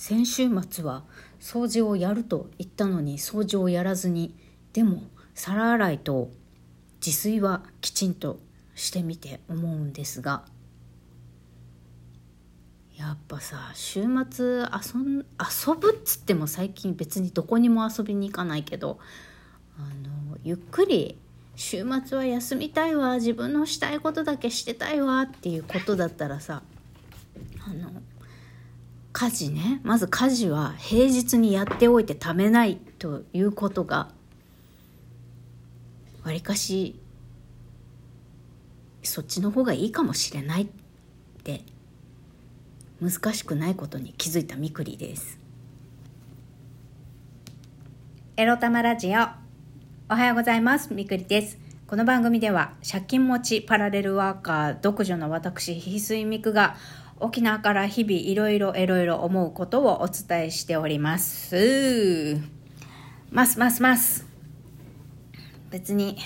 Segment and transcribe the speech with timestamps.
[0.00, 1.04] 先週末は
[1.40, 4.34] 掃除をやると言ったのに掃除をやらずに
[4.72, 5.02] でも
[5.34, 6.30] 皿洗いと
[7.04, 8.38] 自炊はきちんと
[8.74, 10.44] してみて思うんですが
[12.96, 18.98] やっぱさ週末遊ん遊ぶっつっても最近別にどこにも遊びに行かないけど
[19.76, 19.82] あ
[20.30, 21.18] のゆっくり
[21.56, 26.62] 週末は休みたいわ自分のしたいことだけしてたいわっていうことだったらさ
[29.12, 29.80] 家事ね。
[29.82, 34.08] まず家事は平日にやっておいてためないということが
[36.24, 37.00] わりかし
[39.02, 40.66] そっちの方がいいかもしれないっ
[41.42, 41.62] て
[43.00, 45.38] 難しくないことに気づいたみくりです。
[48.36, 49.20] エロ玉ラジオ。
[50.10, 50.92] おはようございます。
[50.92, 51.58] みくりです。
[51.86, 56.76] この番組では借金持ちパラレルワーカー独女の私翡翠みくが
[57.20, 62.40] 沖縄から日々いろいろいろいろ思うことをお伝えしております。
[63.30, 64.26] ますますます。
[65.70, 66.16] 別に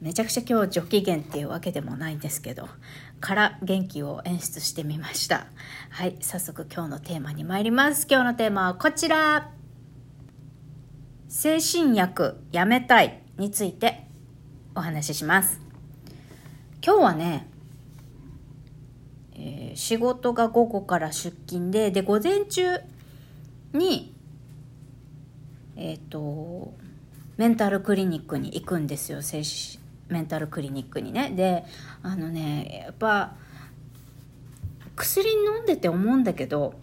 [0.00, 2.68] めちゃくちゃ今日上機嫌っていうわけでもないんですけど
[3.20, 5.46] から元気を演出してみました。
[5.88, 8.06] はい早速今日のテーマに参ります。
[8.08, 9.50] 今日のテーマはこちら。
[11.28, 14.06] 精神薬やめたいについて
[14.74, 15.60] お話しします。
[16.84, 17.49] 今日はね、
[19.42, 22.80] えー、仕事が午後から出勤でで午前中
[23.72, 24.14] に
[25.76, 26.74] えっ、ー、と
[27.38, 29.22] メンタルクリニックに行くんですよ。
[29.22, 31.30] 精神メンタルクリニックにね。
[31.30, 31.64] で
[32.02, 33.34] あのねやっぱ
[34.94, 36.74] 薬飲んでて思うんだけど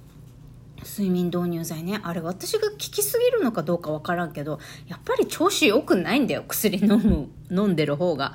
[0.83, 1.99] 睡眠導入剤ね。
[2.01, 6.43] あれ私が効きすぎるのかどうか分からんけどやっぱり調子良くないんだよ。
[6.47, 8.33] 薬飲む飲んでる方が。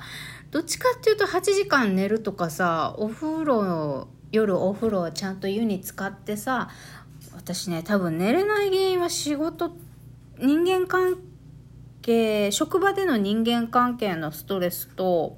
[0.53, 6.69] どっちかっていうと8時間寝るとかさお風呂夜お風呂をちゃんと湯に使ってさ
[7.35, 9.75] 私ね多分寝れない原因は仕事
[10.37, 11.17] 人間関
[12.03, 15.37] 係職場での人間関係のストレスと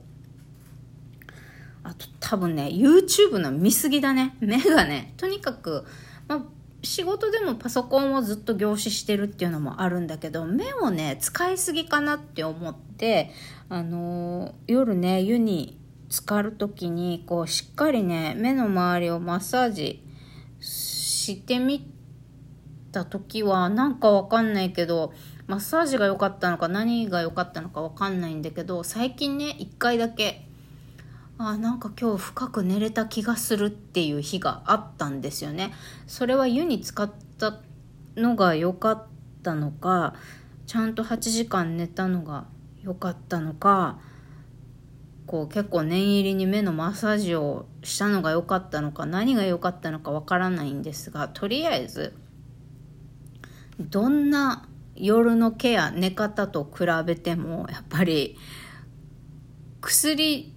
[1.84, 4.36] あと多分ね YouTube の見過ぎだね。
[4.42, 5.86] 目がねとにかく、
[6.28, 6.42] まあ、
[6.86, 13.32] 仕事でもパソコンをずっと凝視してるっていうのもあるんだけど目をね使いすぎかなって思って
[13.70, 15.80] あの、夜ね湯に
[16.10, 20.04] 浸かる時にこうしっかりね目の周りをマッサージ
[20.60, 21.92] してみ
[22.92, 25.14] た時はなんかわかんないけど
[25.48, 30.48] マッサージが良かったのか何が良かったのか分かんないんだけど最近ね1回だけ
[31.38, 35.74] あなんか今日深く寝れた気がするっていう日があったんですよね。
[36.08, 37.60] それは湯に使った
[38.16, 39.08] のが良かっ
[39.44, 40.16] たのか
[40.66, 42.46] ちゃんと8時間寝たのが
[42.82, 44.00] 良かったのか
[45.26, 52.14] こう結構念入りに目のマッサージをしたのが良かったのか何が良かったのかわからないんですがとりあえず
[53.80, 58.38] どんな夜のケア寝方と比べてもやっぱり
[59.82, 60.55] 薬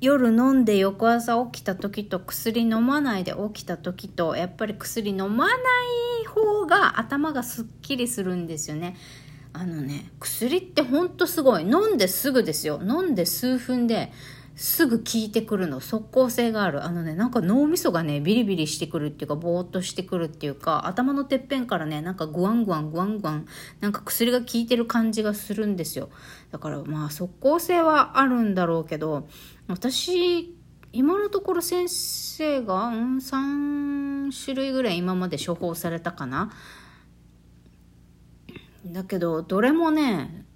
[0.00, 5.54] 夜飲んで翌朝起きた時と薬飲まないで起きた時とやっぱり薬飲まな
[6.22, 8.96] い方が頭がすっきりするんですよね。
[9.52, 11.62] あのね薬ってほんとすごい。
[11.62, 12.80] 飲んですぐですよ。
[12.82, 14.12] 飲んで数分で
[14.60, 16.84] すぐ効いてくるの即効性がある。
[16.84, 23.46] あのねなんか脳みそがねビリビリしてくるっていうかぼーっとしてくるっていうか頭のてっぺんからねなんかグワングワングワングワン
[23.78, 26.10] なんか薬が効いてる感じがするんですよ。
[26.50, 29.28] だからまあ即効性はあるんだろうけど
[29.68, 30.56] 私
[30.92, 36.50] 今のところ先生が、うん、3種類ぐらい今まで処方されたかな。
[38.84, 40.46] だけどどれもね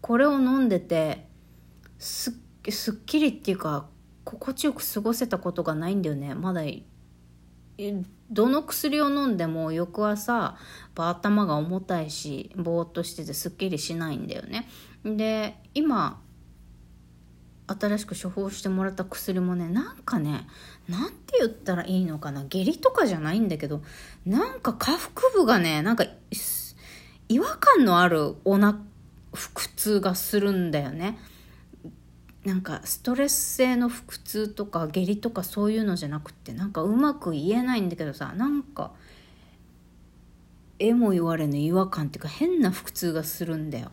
[0.00, 1.26] これを飲んでて
[1.98, 2.32] すっ
[2.70, 3.86] すっきりっていうか
[4.24, 6.34] 心地よく過ごせたことがないんだよね。
[6.34, 6.62] まだ
[8.30, 10.56] どの薬を飲んでも翌朝
[10.94, 14.68] 頭が重たいしぼーっとしててすっきりしないんだよね。
[15.04, 16.20] で今
[17.68, 20.46] 新しく処方してもらった薬もねなんかね
[20.88, 22.44] なんて言ったらいいのかな。
[22.44, 23.82] 下痢とかじゃないんだけど
[24.24, 26.04] なんか下腹部がねなんか
[27.28, 28.80] 違和感のあるおな
[29.32, 31.18] 腹痛がするんだよね。
[32.46, 38.92] なんかストレス性の腹痛とか下痢とかそういうのじゃなくてなんかうまく言えないんだけどさなんか
[40.78, 43.90] えも言われぬ違和感っていうか変な腹痛がするんだよ。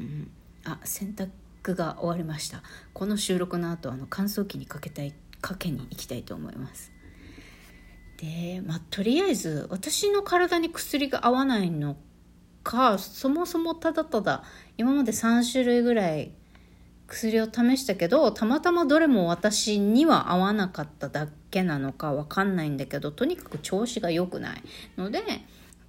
[0.00, 0.30] うん、
[0.64, 2.62] あ洗濯が終わりました。
[2.94, 5.12] この収録の後あの乾燥機にかけたい
[5.42, 6.92] かけに行きたいと思います。
[8.16, 11.98] でまあとりあえず私の体に薬が合わないの
[12.62, 14.44] かそもそもただただ
[14.78, 16.32] 今まで3種類ぐらい
[17.06, 24.62] 薬を試したけどたまたまどれも私には合わなかっただけなのかわかんないんだけどとにかく調子が良くない。
[24.96, 25.22] ので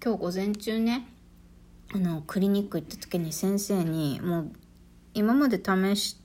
[0.04, 1.08] 今日午前中ね
[1.94, 4.52] あのクリニック行った時に先生にもう
[5.14, 6.18] 今まで試し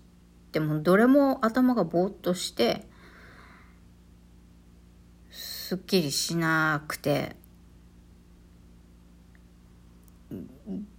[0.52, 2.86] てもどれも頭がぼーっとして
[5.30, 7.36] すっきりしなくて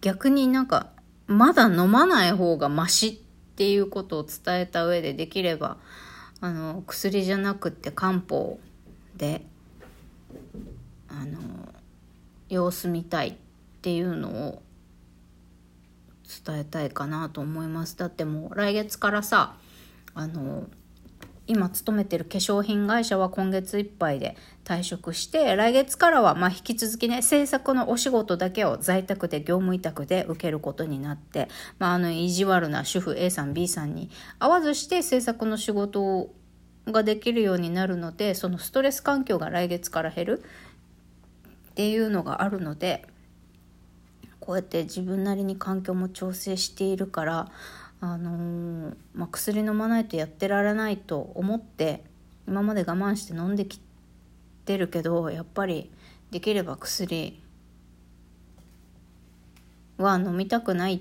[0.01, 0.91] 逆になんか
[1.27, 3.22] まだ飲まない方がマシって
[3.53, 5.77] っていうことを伝えた上でできれば
[6.41, 8.59] あの薬じゃなくって漢方
[9.15, 9.45] で
[11.07, 11.39] あの
[12.49, 13.33] 様子見たいっ
[13.81, 14.61] ていうのを
[16.45, 17.95] 伝えたいかなと思います。
[17.95, 19.55] だってもう来月からさ
[20.15, 20.67] あの
[21.45, 31.49] 今勤めてる化粧品会社は今月いっぱいで退職して来月からはまあ引き続きね制作のお仕事だけを在宅で業務委託で受けることになって、
[31.79, 34.09] まあ、あの意地悪な主婦 A さん B さんに
[34.39, 36.29] 会わずして制作の仕事
[36.85, 40.43] ができるようになるのでそのストレス環境が来月から減る
[41.71, 43.05] っていうのがあるので
[44.39, 47.51] こうやって自分なりに環境も調整しているから
[48.05, 52.03] あのー、まあ、薬飲まないとやってられないと思って
[52.45, 53.79] 今まで我慢して飲んでき
[54.65, 55.89] てるけどやっぱり
[56.29, 57.41] できれば薬
[59.97, 60.99] は飲みたくないっ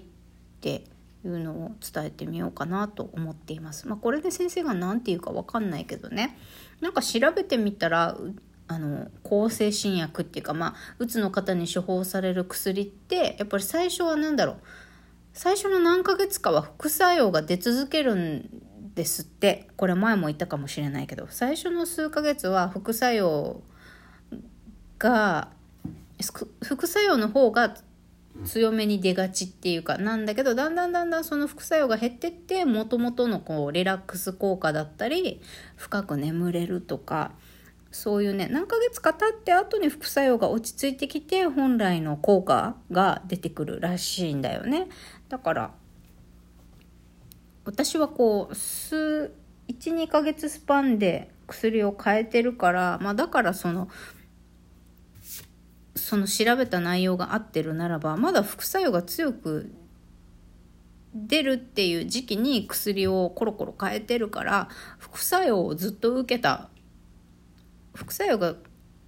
[0.60, 0.84] て
[1.24, 3.88] いうのを伝えてみようかなと思っています。
[3.88, 6.38] まあ、これで先生が何て言うか分かんないけどね
[6.80, 8.16] なんか調べてみたら
[8.68, 14.56] あの抗精神薬っていうかまあうつの方に処方される薬ってやっぱり最初は何だろう
[15.32, 18.48] 最初の何ヶ月かは副作用が出続けるん
[18.94, 19.68] ですって。
[19.76, 21.26] これ前も言ったかもしれないけど。
[21.30, 23.62] 最初の数ヶ月は副作用
[24.98, 25.48] が
[26.62, 27.74] 副作用の方が
[28.44, 35.40] 強めに出がちっていうかなんだけどだんだんだんだんその副作用が減ってってもともとのこうリラックス効果だったり
[35.76, 37.32] 深く眠れるとか
[37.90, 44.88] そういうね何ヶ月か経って後に副作用が落ち着いてきて本来の効果が出てくるらしいんだよね。
[45.32, 45.70] だから
[47.64, 49.32] 私はこう数
[49.66, 53.88] 12ヶ月スパンで薬を変えてるから、まあ、だからその
[55.96, 59.72] その調べた内容が合ってるならばまだ副作用が強く
[61.14, 64.68] 出るっていう時期に薬をコロコロ変えてるから
[64.98, 66.68] 副作用をずっと受けた。
[67.94, 68.54] 副作用が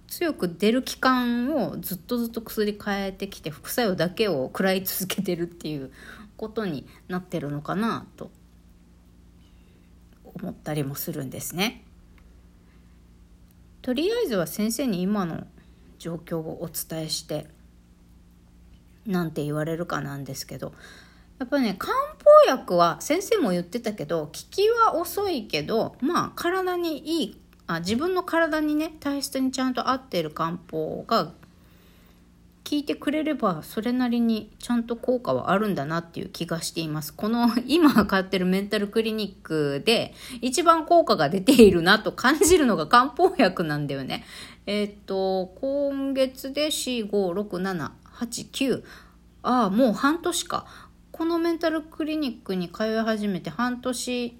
[0.07, 5.91] 強く出る期間をずっとずっと薬変えてきて副作用だけを食らい続けてるっていう
[6.37, 8.31] ことになってるのかなと
[10.23, 11.83] 思ったりもするんですね。
[13.81, 15.45] とりあえずは先生に今の
[15.99, 17.47] 状況をお伝えして
[19.05, 20.73] なんて言われるかなんですけど
[21.37, 31.31] やっぱね漢方薬は先生も言ってたけど効きは遅いけどまあ体にいいあ自分の体にね体質にちゃんと合っている漢方が
[32.67, 37.13] 効いてくれればそれなりにちゃんと効果はあるんだなっていう気がしています。
[37.13, 44.25] この 今買ってるメンタルクリニックで一番効果が出ているなと感じるのが漢方薬なんだよね。
[44.65, 48.83] えっ、と、今月で4、5、6、7、8、9。
[49.43, 50.65] ああ、もう半年か。
[51.11, 54.37] このメンタルクリニックに通い始めて半年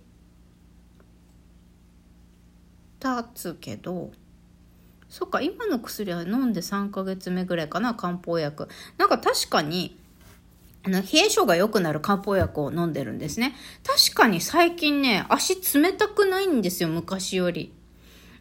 [3.05, 4.11] 経つけど
[5.09, 8.67] そっか今の薬は飲んで3ヶ月目ぐらいかな漢方薬。
[8.97, 9.97] なんか確かに
[10.83, 13.55] あの冷え性が良くなる漢方薬を飲んでるんですね。
[13.83, 17.71] 確かに最近ね足冷たくないんですよ昔より。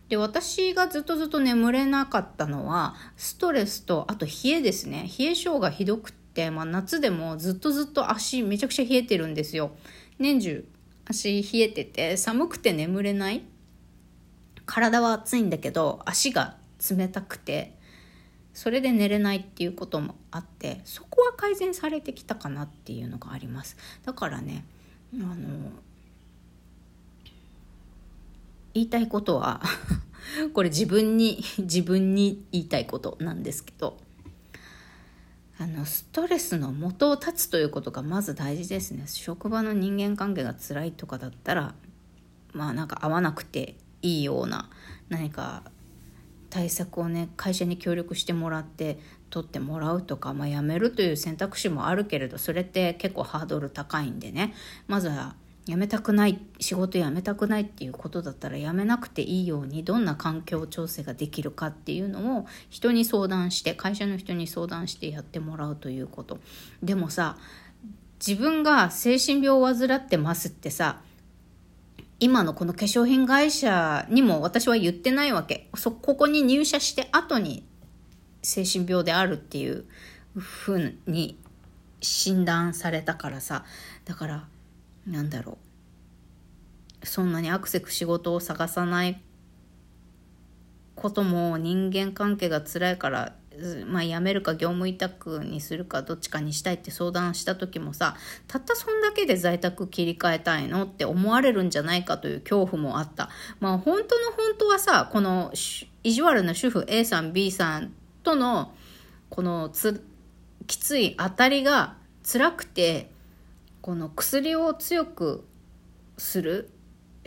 [0.09, 5.09] で私がずっとずっと眠れなかったのはストレスとあと冷えですね。
[5.19, 9.73] 冷え性がひどくって、まあ、夏でもずっとずっと足めちゃくちゃ冷えてるんですよ。
[10.19, 10.67] 年中
[11.07, 13.43] 足冷えてて寒くて眠れない。
[14.67, 16.57] 体は暑いんだけど足が
[16.91, 17.77] 冷たくて
[18.53, 23.77] それで寝れないっていうこともあってそこは改善されてきたかなっていうのがあります。
[24.05, 24.65] だからね
[25.15, 25.35] あの
[28.75, 29.61] 言いたいことは
[30.55, 33.99] これ自分に自分に言いたいことなんですけど
[35.59, 39.05] あのストレスの元を断つということがまず大事ですね。
[39.07, 41.75] 職場の人間関係が辛いとかだったら
[42.53, 44.69] まあなんか合わなくていいような
[45.09, 45.63] 何か
[46.51, 48.99] 対策をね会社に協力してもらって
[49.31, 54.55] 取ってもらうとか、まあ、辞めるという選択肢もあるけれどそれって結構ハードル高いんでね。
[54.87, 55.35] まずは
[55.65, 66.39] 辞めたくない仕事辞めたくないっていうことだったら辞めなくていいようにどんな環境調整ができるかっていうのを人に相談して会社の人に相談してやってもらうということ。
[66.83, 67.39] でもさ
[68.25, 71.01] 自分が精神病を患ってますってさ
[72.21, 75.69] 今のこの化粧品会社にも私は言ってないわけ。
[75.75, 77.67] そここに入社して後に
[78.43, 79.85] 精神病であるっていう
[80.37, 81.39] ふうに
[82.01, 83.65] 診断されたからさ。
[84.05, 84.49] だから
[85.07, 85.59] なんだろ
[87.03, 87.07] う。
[87.07, 89.21] そんなにアクセク仕事を探さない
[90.95, 93.35] ことも人間関係が辛いから
[93.87, 98.17] まあ、辞めるか業務委託にするかどっちかにしたいって相談した時もさ
[98.49, 103.29] たったそんだけで在宅切り替えたいのって思われるんじゃないかという恐怖もあった。
[103.61, 105.53] まあ本当の本当はさこの
[106.03, 107.93] 意地悪な主婦 A さん B さん
[108.23, 108.73] との
[109.31, 109.71] この
[110.67, 113.11] きつい当たりが辛くて
[113.81, 115.45] この薬を強く
[116.17, 116.71] する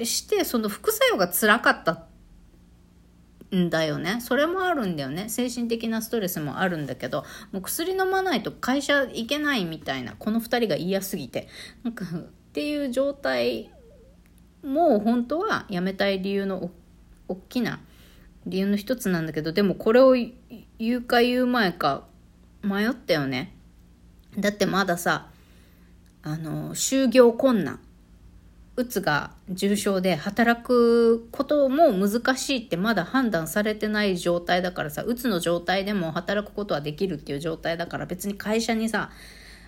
[0.04, 2.07] してその副作用が辛かった
[3.56, 4.20] んだよね。
[4.20, 5.30] それもあるんだよね。
[5.30, 11.48] 精神的なストレスもあるんだけどもう薬飲まないと会社行けないみたいなこの2人が嫌すぎて。
[11.84, 12.20] なんかっ
[12.54, 13.70] ていう状態
[14.64, 16.72] も本当は辞めたい理由のお
[17.30, 17.80] 大きな
[18.46, 22.06] 理由の一つなんだけどでもこれを言うか言う前か
[22.64, 23.54] 迷ったよね。
[24.38, 25.30] だってまださ
[26.24, 27.80] あの就業困難。
[28.78, 39.10] うつが重症で働くことも難しいってまだ判断されてない状態だからさうつの状態でも働くことはできるっていう状態だから別に会社にさ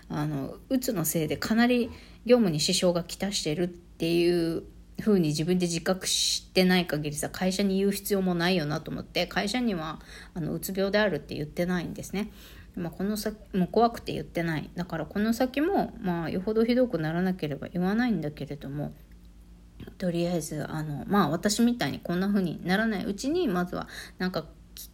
[0.10, 1.90] あのうつのせいでかなり
[2.26, 4.64] 業務に支障がきたしてるっていう
[5.02, 10.00] ふうに自分で自覚してない限りさ会社に言う必要もないよなと思って会社には
[10.36, 12.32] あのうつ病であるって言ってないんですね。
[12.76, 14.70] まあ、この先もう怖くて言ってない。
[14.76, 18.94] だからこの先もまあよほどひどくならなければ言わないんだけれども
[19.98, 23.06] とりあえずあのまあ私みたいにこんな風にならない。
[23.06, 24.46] うちにまずはなんか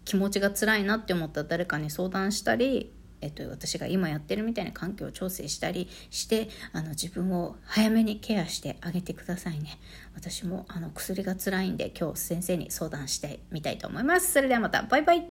[0.04, 2.92] 気持ちが辛いなって思ったら誰かに相談したり
[3.26, 9.80] えっと、私が今やってるみたいな環境を調整したりしてあの自分を早めにケアしてあげてくださいね。
[10.14, 14.32] 私もあの薬が辛いんで今日先生に相談してみたいと思います。
[14.32, 14.84] それではまた。
[14.84, 15.24] バイバイ。